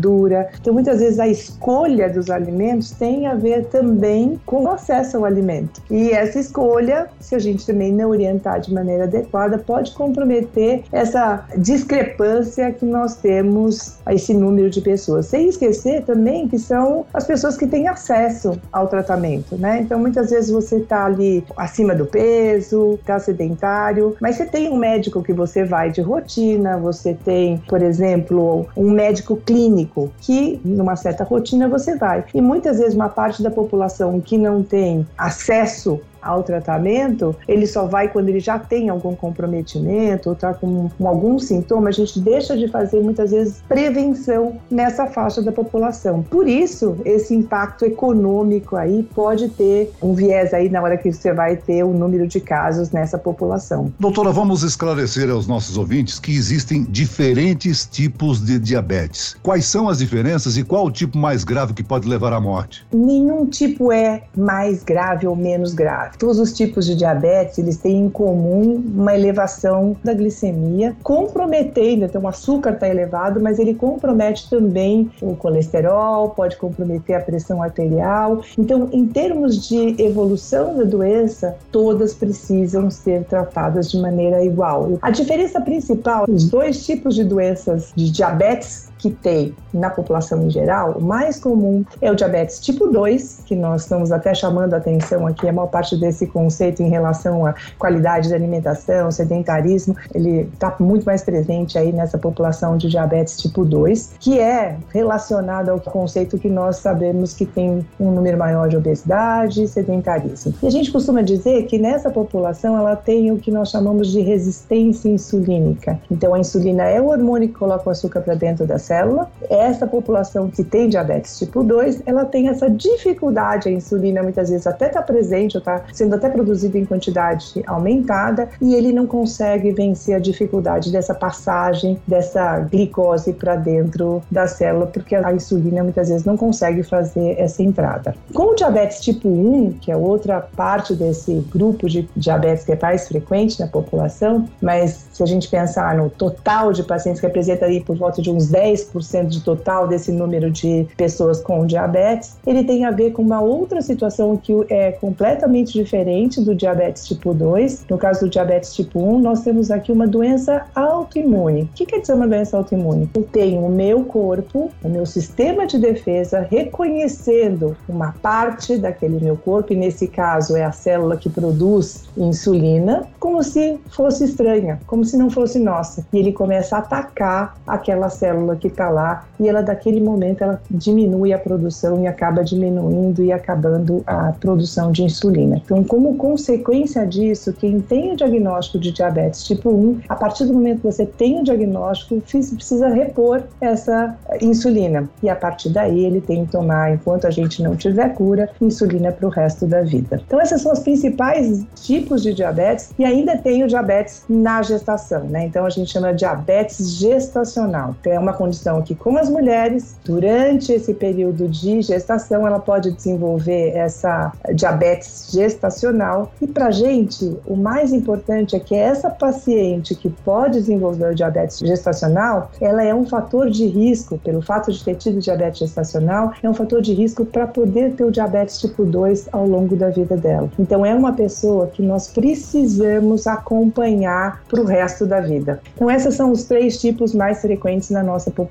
Então, 0.59 0.73
muitas 0.73 0.99
vezes 0.99 1.19
a 1.19 1.27
escolha 1.27 2.09
dos 2.09 2.29
alimentos 2.29 2.91
tem 2.91 3.27
a 3.27 3.35
ver 3.35 3.65
também 3.65 4.39
com 4.45 4.63
o 4.63 4.69
acesso 4.69 5.17
ao 5.17 5.25
alimento. 5.25 5.81
E 5.89 6.11
essa 6.11 6.39
escolha, 6.39 7.07
se 7.19 7.35
a 7.35 7.39
gente 7.39 7.65
também 7.65 7.91
não 7.91 8.09
orientar 8.09 8.59
de 8.59 8.73
maneira 8.73 9.03
adequada, 9.05 9.57
pode 9.57 9.91
comprometer 9.93 10.83
essa 10.91 11.45
discrepância 11.57 12.71
que 12.71 12.85
nós 12.85 13.15
temos 13.15 13.97
a 14.05 14.13
esse 14.13 14.33
número 14.33 14.69
de 14.69 14.81
pessoas. 14.81 15.27
Sem 15.27 15.49
esquecer 15.49 16.03
também 16.03 16.47
que 16.47 16.59
são 16.59 17.05
as 17.13 17.25
pessoas 17.25 17.57
que 17.57 17.67
têm 17.67 17.87
acesso 17.87 18.59
ao 18.71 18.87
tratamento, 18.87 19.57
né? 19.57 19.81
Então, 19.81 19.99
muitas 19.99 20.29
vezes 20.29 20.49
você 20.49 20.77
está 20.77 21.05
ali 21.05 21.43
acima 21.57 21.95
do 21.95 22.05
peso, 22.05 22.95
está 22.95 23.19
sedentário, 23.19 24.15
mas 24.19 24.35
você 24.35 24.45
tem 24.45 24.69
um 24.69 24.77
médico 24.77 25.21
que 25.21 25.33
você 25.33 25.63
vai 25.63 25.91
de 25.91 26.01
rotina, 26.01 26.77
você 26.77 27.13
tem, 27.13 27.61
por 27.67 27.81
exemplo, 27.81 28.65
um 28.75 28.91
médico 28.91 29.37
clínico 29.37 29.82
que 30.19 30.59
numa 30.63 30.95
certa 30.95 31.23
rotina 31.23 31.67
você 31.67 31.95
vai. 31.95 32.25
E 32.33 32.41
muitas 32.41 32.77
vezes 32.79 32.95
uma 32.95 33.09
parte 33.09 33.41
da 33.41 33.51
população 33.51 34.19
que 34.19 34.37
não 34.37 34.63
tem 34.63 35.07
acesso 35.17 36.01
ao 36.23 36.43
tratamento, 36.43 37.35
ele 37.47 37.67
só 37.67 37.85
vai 37.85 38.07
quando 38.07 38.29
ele 38.29 38.39
já 38.39 38.57
tem 38.59 38.89
algum 38.89 39.15
comprometimento 39.15 40.29
ou 40.29 40.33
está 40.33 40.53
com, 40.53 40.89
com, 40.89 41.07
algum 41.07 41.39
sintoma, 41.39 41.89
a 41.89 41.91
gente 41.91 42.19
deixa 42.19 42.57
de 42.57 42.67
fazer 42.67 43.01
muitas 43.01 43.31
vezes 43.31 43.63
prevenção 43.67 44.57
nessa 44.69 45.05
faixa 45.07 45.41
da 45.41 45.51
população. 45.51 46.23
Por 46.23 46.47
isso, 46.47 46.97
esse 47.05 47.35
impacto 47.35 47.85
econômico 47.85 48.75
aí 48.75 49.03
pode 49.13 49.49
ter 49.49 49.91
um 50.01 50.13
viés 50.13 50.53
aí 50.53 50.69
na 50.69 50.81
hora 50.81 50.97
que 50.97 51.11
você 51.11 51.33
vai 51.33 51.55
ter 51.55 51.83
o 51.83 51.93
número 51.93 52.27
de 52.27 52.39
casos 52.39 52.91
nessa 52.91 53.17
população. 53.17 53.91
Doutora, 53.99 54.31
vamos 54.31 54.63
esclarecer 54.63 55.29
aos 55.29 55.47
nossos 55.47 55.77
ouvintes 55.77 56.19
que 56.19 56.31
existem 56.35 56.83
diferentes 56.83 57.85
tipos 57.85 58.43
de 58.43 58.59
diabetes. 58.59 59.35
Quais 59.41 59.65
são 59.65 59.89
as 59.89 59.99
diferenças 59.99 60.57
e 60.57 60.63
qual 60.63 60.85
o 60.85 60.91
tipo 60.91 61.17
mais 61.17 61.43
grave 61.43 61.73
que 61.73 61.83
pode 61.83 62.07
levar 62.07 62.33
à 62.33 62.39
morte? 62.39 62.85
Nenhum 62.93 63.45
tipo 63.45 63.91
é 63.91 64.23
mais 64.35 64.83
grave 64.83 65.27
ou 65.27 65.35
menos 65.35 65.73
grave. 65.73 66.12
Todos 66.17 66.39
os 66.39 66.53
tipos 66.53 66.85
de 66.85 66.95
diabetes, 66.95 67.57
eles 67.57 67.77
têm 67.77 68.05
em 68.05 68.09
comum 68.09 68.83
uma 68.95 69.15
elevação 69.15 69.95
da 70.03 70.13
glicemia, 70.13 70.95
comprometendo, 71.03 72.05
então 72.05 72.21
o 72.21 72.27
açúcar 72.27 72.71
está 72.71 72.87
elevado, 72.87 73.41
mas 73.41 73.59
ele 73.59 73.73
compromete 73.73 74.49
também 74.49 75.11
o 75.21 75.35
colesterol, 75.35 76.29
pode 76.29 76.57
comprometer 76.57 77.15
a 77.15 77.21
pressão 77.21 77.61
arterial. 77.61 78.41
Então, 78.57 78.89
em 78.91 79.07
termos 79.07 79.67
de 79.67 80.01
evolução 80.01 80.77
da 80.77 80.83
doença, 80.83 81.55
todas 81.71 82.13
precisam 82.13 82.89
ser 82.89 83.23
tratadas 83.25 83.91
de 83.91 83.99
maneira 83.99 84.43
igual. 84.43 84.97
A 85.01 85.11
diferença 85.11 85.59
principal, 85.59 86.25
os 86.29 86.49
dois 86.49 86.85
tipos 86.85 87.15
de 87.15 87.23
doenças 87.23 87.91
de 87.95 88.11
diabetes 88.11 88.92
que 89.03 89.09
tem 89.09 89.53
na 89.73 89.89
população 89.89 90.41
em 90.43 90.49
geral, 90.49 90.93
o 90.93 91.01
mais 91.01 91.37
comum 91.37 91.83
é 92.01 92.09
o 92.09 92.15
diabetes 92.15 92.57
tipo 92.61 92.87
2, 92.87 93.41
que 93.45 93.53
nós 93.53 93.81
estamos 93.81 94.13
até 94.13 94.33
chamando 94.33 94.73
a 94.73 94.77
atenção 94.77 95.27
aqui, 95.27 95.49
a 95.49 95.51
maior 95.51 95.67
parte 95.67 95.97
desse 95.97 96.25
conceito 96.25 96.81
em 96.81 96.89
relação 96.89 97.45
à 97.45 97.53
qualidade 97.77 98.29
da 98.29 98.35
alimentação, 98.35 99.11
sedentarismo, 99.11 99.93
ele 100.15 100.49
está 100.53 100.73
muito 100.79 101.03
mais 101.03 101.21
presente 101.21 101.77
aí 101.77 101.91
nessa 101.91 102.17
população 102.17 102.77
de 102.77 102.87
diabetes 102.87 103.35
tipo 103.35 103.65
2, 103.65 104.15
que 104.21 104.39
é 104.39 104.77
relacionado 104.93 105.67
ao 105.67 105.81
conceito 105.81 106.37
que 106.37 106.47
nós 106.47 106.77
sabemos 106.77 107.33
que 107.33 107.45
tem 107.45 107.85
um 107.99 108.09
número 108.09 108.37
maior 108.37 108.69
de 108.69 108.77
obesidade 108.77 109.63
e 109.63 109.67
sedentarismo. 109.67 110.53
E 110.63 110.67
a 110.67 110.71
gente 110.71 110.93
costuma 110.93 111.21
dizer 111.21 111.65
que 111.65 111.77
nessa 111.77 112.09
população 112.09 112.77
ela 112.77 112.95
tem 112.95 113.31
o 113.31 113.37
que 113.37 113.51
nós 113.51 113.69
chamamos 113.69 114.09
de 114.09 114.21
resistência 114.21 115.09
insulínica. 115.09 115.99
Então 116.09 116.33
a 116.33 116.39
insulina 116.39 116.83
é 116.83 117.01
o 117.01 117.07
hormônio 117.07 117.49
que 117.49 117.55
coloca 117.55 117.89
o 117.89 117.91
açúcar 117.91 118.21
para 118.21 118.35
dentro 118.35 118.65
da 118.65 118.79
célula 118.79 118.92
célula. 118.93 119.31
Essa 119.49 119.87
população 119.87 120.49
que 120.49 120.63
tem 120.63 120.87
diabetes 120.87 121.39
tipo 121.39 121.63
2, 121.63 122.03
ela 122.05 122.25
tem 122.25 122.49
essa 122.49 122.69
dificuldade, 122.69 123.69
a 123.69 123.71
insulina 123.71 124.21
muitas 124.21 124.49
vezes 124.49 124.67
até 124.67 124.87
está 124.87 125.01
presente, 125.01 125.57
ou 125.57 125.59
está 125.59 125.81
sendo 125.91 126.15
até 126.15 126.29
produzida 126.29 126.77
em 126.77 126.85
quantidade 126.85 127.63
aumentada, 127.65 128.49
e 128.61 128.75
ele 128.75 128.91
não 128.93 129.07
consegue 129.07 129.71
vencer 129.71 130.15
a 130.15 130.19
dificuldade 130.19 130.91
dessa 130.91 131.15
passagem 131.15 131.99
dessa 132.07 132.59
glicose 132.59 133.33
para 133.33 133.55
dentro 133.55 134.21
da 134.29 134.47
célula, 134.47 134.87
porque 134.87 135.15
a 135.15 135.33
insulina 135.33 135.83
muitas 135.83 136.09
vezes 136.09 136.25
não 136.25 136.37
consegue 136.37 136.83
fazer 136.83 137.35
essa 137.39 137.63
entrada. 137.63 138.15
Com 138.33 138.51
o 138.51 138.55
diabetes 138.55 139.01
tipo 139.01 139.27
1, 139.27 139.77
que 139.81 139.91
é 139.91 139.97
outra 139.97 140.41
parte 140.55 140.93
desse 140.93 141.45
grupo 141.51 141.87
de 141.87 142.07
diabetes 142.15 142.63
que 142.63 142.71
é 142.71 142.79
mais 142.79 143.07
frequente 143.07 143.59
na 143.59 143.67
população, 143.67 144.47
mas 144.61 145.07
se 145.11 145.23
a 145.23 145.25
gente 145.25 145.47
pensar 145.49 145.95
no 145.95 146.09
total 146.09 146.71
de 146.73 146.83
pacientes 146.83 147.19
que 147.19 147.27
representa 147.27 147.65
aí 147.65 147.79
por 147.81 147.95
volta 147.95 148.21
de 148.21 148.29
uns 148.29 148.51
10% 148.51 148.82
de 149.27 149.41
total 149.41 149.87
desse 149.87 150.11
número 150.11 150.49
de 150.49 150.87
pessoas 150.97 151.41
com 151.41 151.65
diabetes, 151.65 152.37
ele 152.45 152.63
tem 152.63 152.85
a 152.85 152.91
ver 152.91 153.11
com 153.11 153.21
uma 153.21 153.41
outra 153.41 153.81
situação 153.81 154.35
que 154.37 154.53
é 154.69 154.91
completamente 154.91 155.73
diferente 155.73 156.41
do 156.41 156.55
diabetes 156.55 157.07
tipo 157.07 157.33
2. 157.33 157.85
No 157.89 157.97
caso 157.97 158.21
do 158.21 158.29
diabetes 158.29 158.73
tipo 158.73 158.99
1, 158.99 159.19
nós 159.19 159.41
temos 159.41 159.71
aqui 159.71 159.91
uma 159.91 160.07
doença 160.07 160.65
autoimune. 160.75 161.63
O 161.63 161.67
que 161.75 161.85
quer 161.85 161.99
dizer 161.99 162.13
uma 162.13 162.27
doença 162.27 162.57
autoimune? 162.57 163.09
Eu 163.13 163.23
tenho 163.23 163.65
o 163.65 163.69
meu 163.69 164.03
corpo, 164.03 164.69
o 164.83 164.89
meu 164.89 165.05
sistema 165.05 165.65
de 165.65 165.77
defesa 165.77 166.47
reconhecendo 166.49 167.75
uma 167.87 168.13
parte 168.21 168.77
daquele 168.77 169.23
meu 169.23 169.37
corpo, 169.37 169.73
e 169.73 169.75
nesse 169.75 170.07
caso 170.07 170.55
é 170.55 170.63
a 170.63 170.71
célula 170.71 171.17
que 171.17 171.29
produz 171.29 172.05
insulina, 172.17 173.07
como 173.19 173.43
se 173.43 173.79
fosse 173.89 174.25
estranha, 174.25 174.79
como 174.87 175.03
se 175.05 175.17
não 175.17 175.29
fosse 175.29 175.59
nossa. 175.59 176.05
E 176.11 176.17
ele 176.17 176.31
começa 176.31 176.75
a 176.75 176.79
atacar 176.79 177.57
aquela 177.65 178.09
célula 178.09 178.55
que 178.55 178.69
está 178.73 178.89
lá 178.89 179.25
e 179.39 179.47
ela 179.47 179.61
daquele 179.61 180.01
momento 180.01 180.43
ela 180.43 180.61
diminui 180.69 181.31
a 181.33 181.39
produção 181.39 182.01
e 182.03 182.07
acaba 182.07 182.43
diminuindo 182.43 183.23
e 183.23 183.31
acabando 183.31 184.03
a 184.05 184.33
produção 184.33 184.91
de 184.91 185.03
insulina. 185.03 185.61
Então, 185.63 185.83
como 185.83 186.15
consequência 186.15 187.05
disso, 187.05 187.53
quem 187.53 187.79
tem 187.79 188.13
o 188.13 188.15
diagnóstico 188.15 188.79
de 188.79 188.91
diabetes 188.91 189.43
tipo 189.43 189.69
1, 189.69 190.01
a 190.09 190.15
partir 190.15 190.45
do 190.45 190.53
momento 190.53 190.81
que 190.81 190.85
você 190.85 191.05
tem 191.05 191.39
o 191.39 191.43
diagnóstico, 191.43 192.21
precisa 192.21 192.87
repor 192.89 193.43
essa 193.61 194.15
insulina. 194.41 195.09
E 195.21 195.29
a 195.29 195.35
partir 195.35 195.69
daí 195.69 196.05
ele 196.05 196.21
tem 196.21 196.45
que 196.45 196.51
tomar, 196.51 196.93
enquanto 196.93 197.25
a 197.25 197.31
gente 197.31 197.61
não 197.61 197.75
tiver 197.75 198.09
cura, 198.13 198.49
insulina 198.59 199.11
para 199.11 199.27
o 199.27 199.29
resto 199.29 199.65
da 199.65 199.81
vida. 199.81 200.21
Então, 200.25 200.41
esses 200.41 200.61
são 200.61 200.71
os 200.71 200.79
principais 200.79 201.63
tipos 201.75 202.21
de 202.23 202.33
diabetes 202.33 202.91
e 202.97 203.05
ainda 203.05 203.37
tem 203.37 203.63
o 203.63 203.67
diabetes 203.67 204.23
na 204.27 204.61
gestação, 204.61 205.23
né? 205.25 205.45
Então, 205.45 205.65
a 205.65 205.69
gente 205.69 205.91
chama 205.91 206.11
de 206.11 206.19
diabetes 206.19 206.97
gestacional. 206.97 207.95
Então, 207.99 208.13
é 208.13 208.19
uma 208.19 208.33
condição 208.33 208.52
que, 208.81 208.95
com 208.95 209.17
as 209.17 209.29
mulheres, 209.29 209.97
durante 210.03 210.71
esse 210.71 210.93
período 210.93 211.47
de 211.47 211.81
gestação, 211.81 212.45
ela 212.45 212.59
pode 212.59 212.91
desenvolver 212.91 213.69
essa 213.75 214.31
diabetes 214.53 215.29
gestacional. 215.31 216.31
E 216.41 216.47
para 216.47 216.71
gente, 216.71 217.37
o 217.45 217.55
mais 217.55 217.93
importante 217.93 218.55
é 218.55 218.59
que 218.59 218.75
essa 218.75 219.09
paciente 219.09 219.95
que 219.95 220.09
pode 220.09 220.59
desenvolver 220.59 221.13
diabetes 221.13 221.59
gestacional, 221.59 222.51
ela 222.59 222.83
é 222.83 222.93
um 222.93 223.05
fator 223.05 223.49
de 223.49 223.65
risco, 223.65 224.17
pelo 224.17 224.41
fato 224.41 224.71
de 224.71 224.83
ter 224.83 224.95
tido 224.95 225.19
diabetes 225.19 225.59
gestacional, 225.59 226.33
é 226.41 226.49
um 226.49 226.53
fator 226.53 226.81
de 226.81 226.93
risco 226.93 227.25
para 227.25 227.47
poder 227.47 227.93
ter 227.93 228.03
o 228.03 228.11
diabetes 228.11 228.59
tipo 228.59 228.85
2 228.85 229.29
ao 229.31 229.47
longo 229.47 229.75
da 229.75 229.89
vida 229.89 230.15
dela. 230.15 230.49
Então, 230.57 230.85
é 230.85 230.93
uma 230.93 231.13
pessoa 231.13 231.67
que 231.67 231.81
nós 231.81 232.07
precisamos 232.07 233.27
acompanhar 233.27 234.41
para 234.47 234.61
o 234.61 234.65
resto 234.65 235.05
da 235.05 235.19
vida. 235.19 235.61
Então, 235.75 235.89
esses 235.89 236.15
são 236.15 236.31
os 236.31 236.45
três 236.45 236.79
tipos 236.79 237.13
mais 237.13 237.41
frequentes 237.41 237.89
na 237.89 238.03
nossa 238.03 238.29
população. 238.29 238.42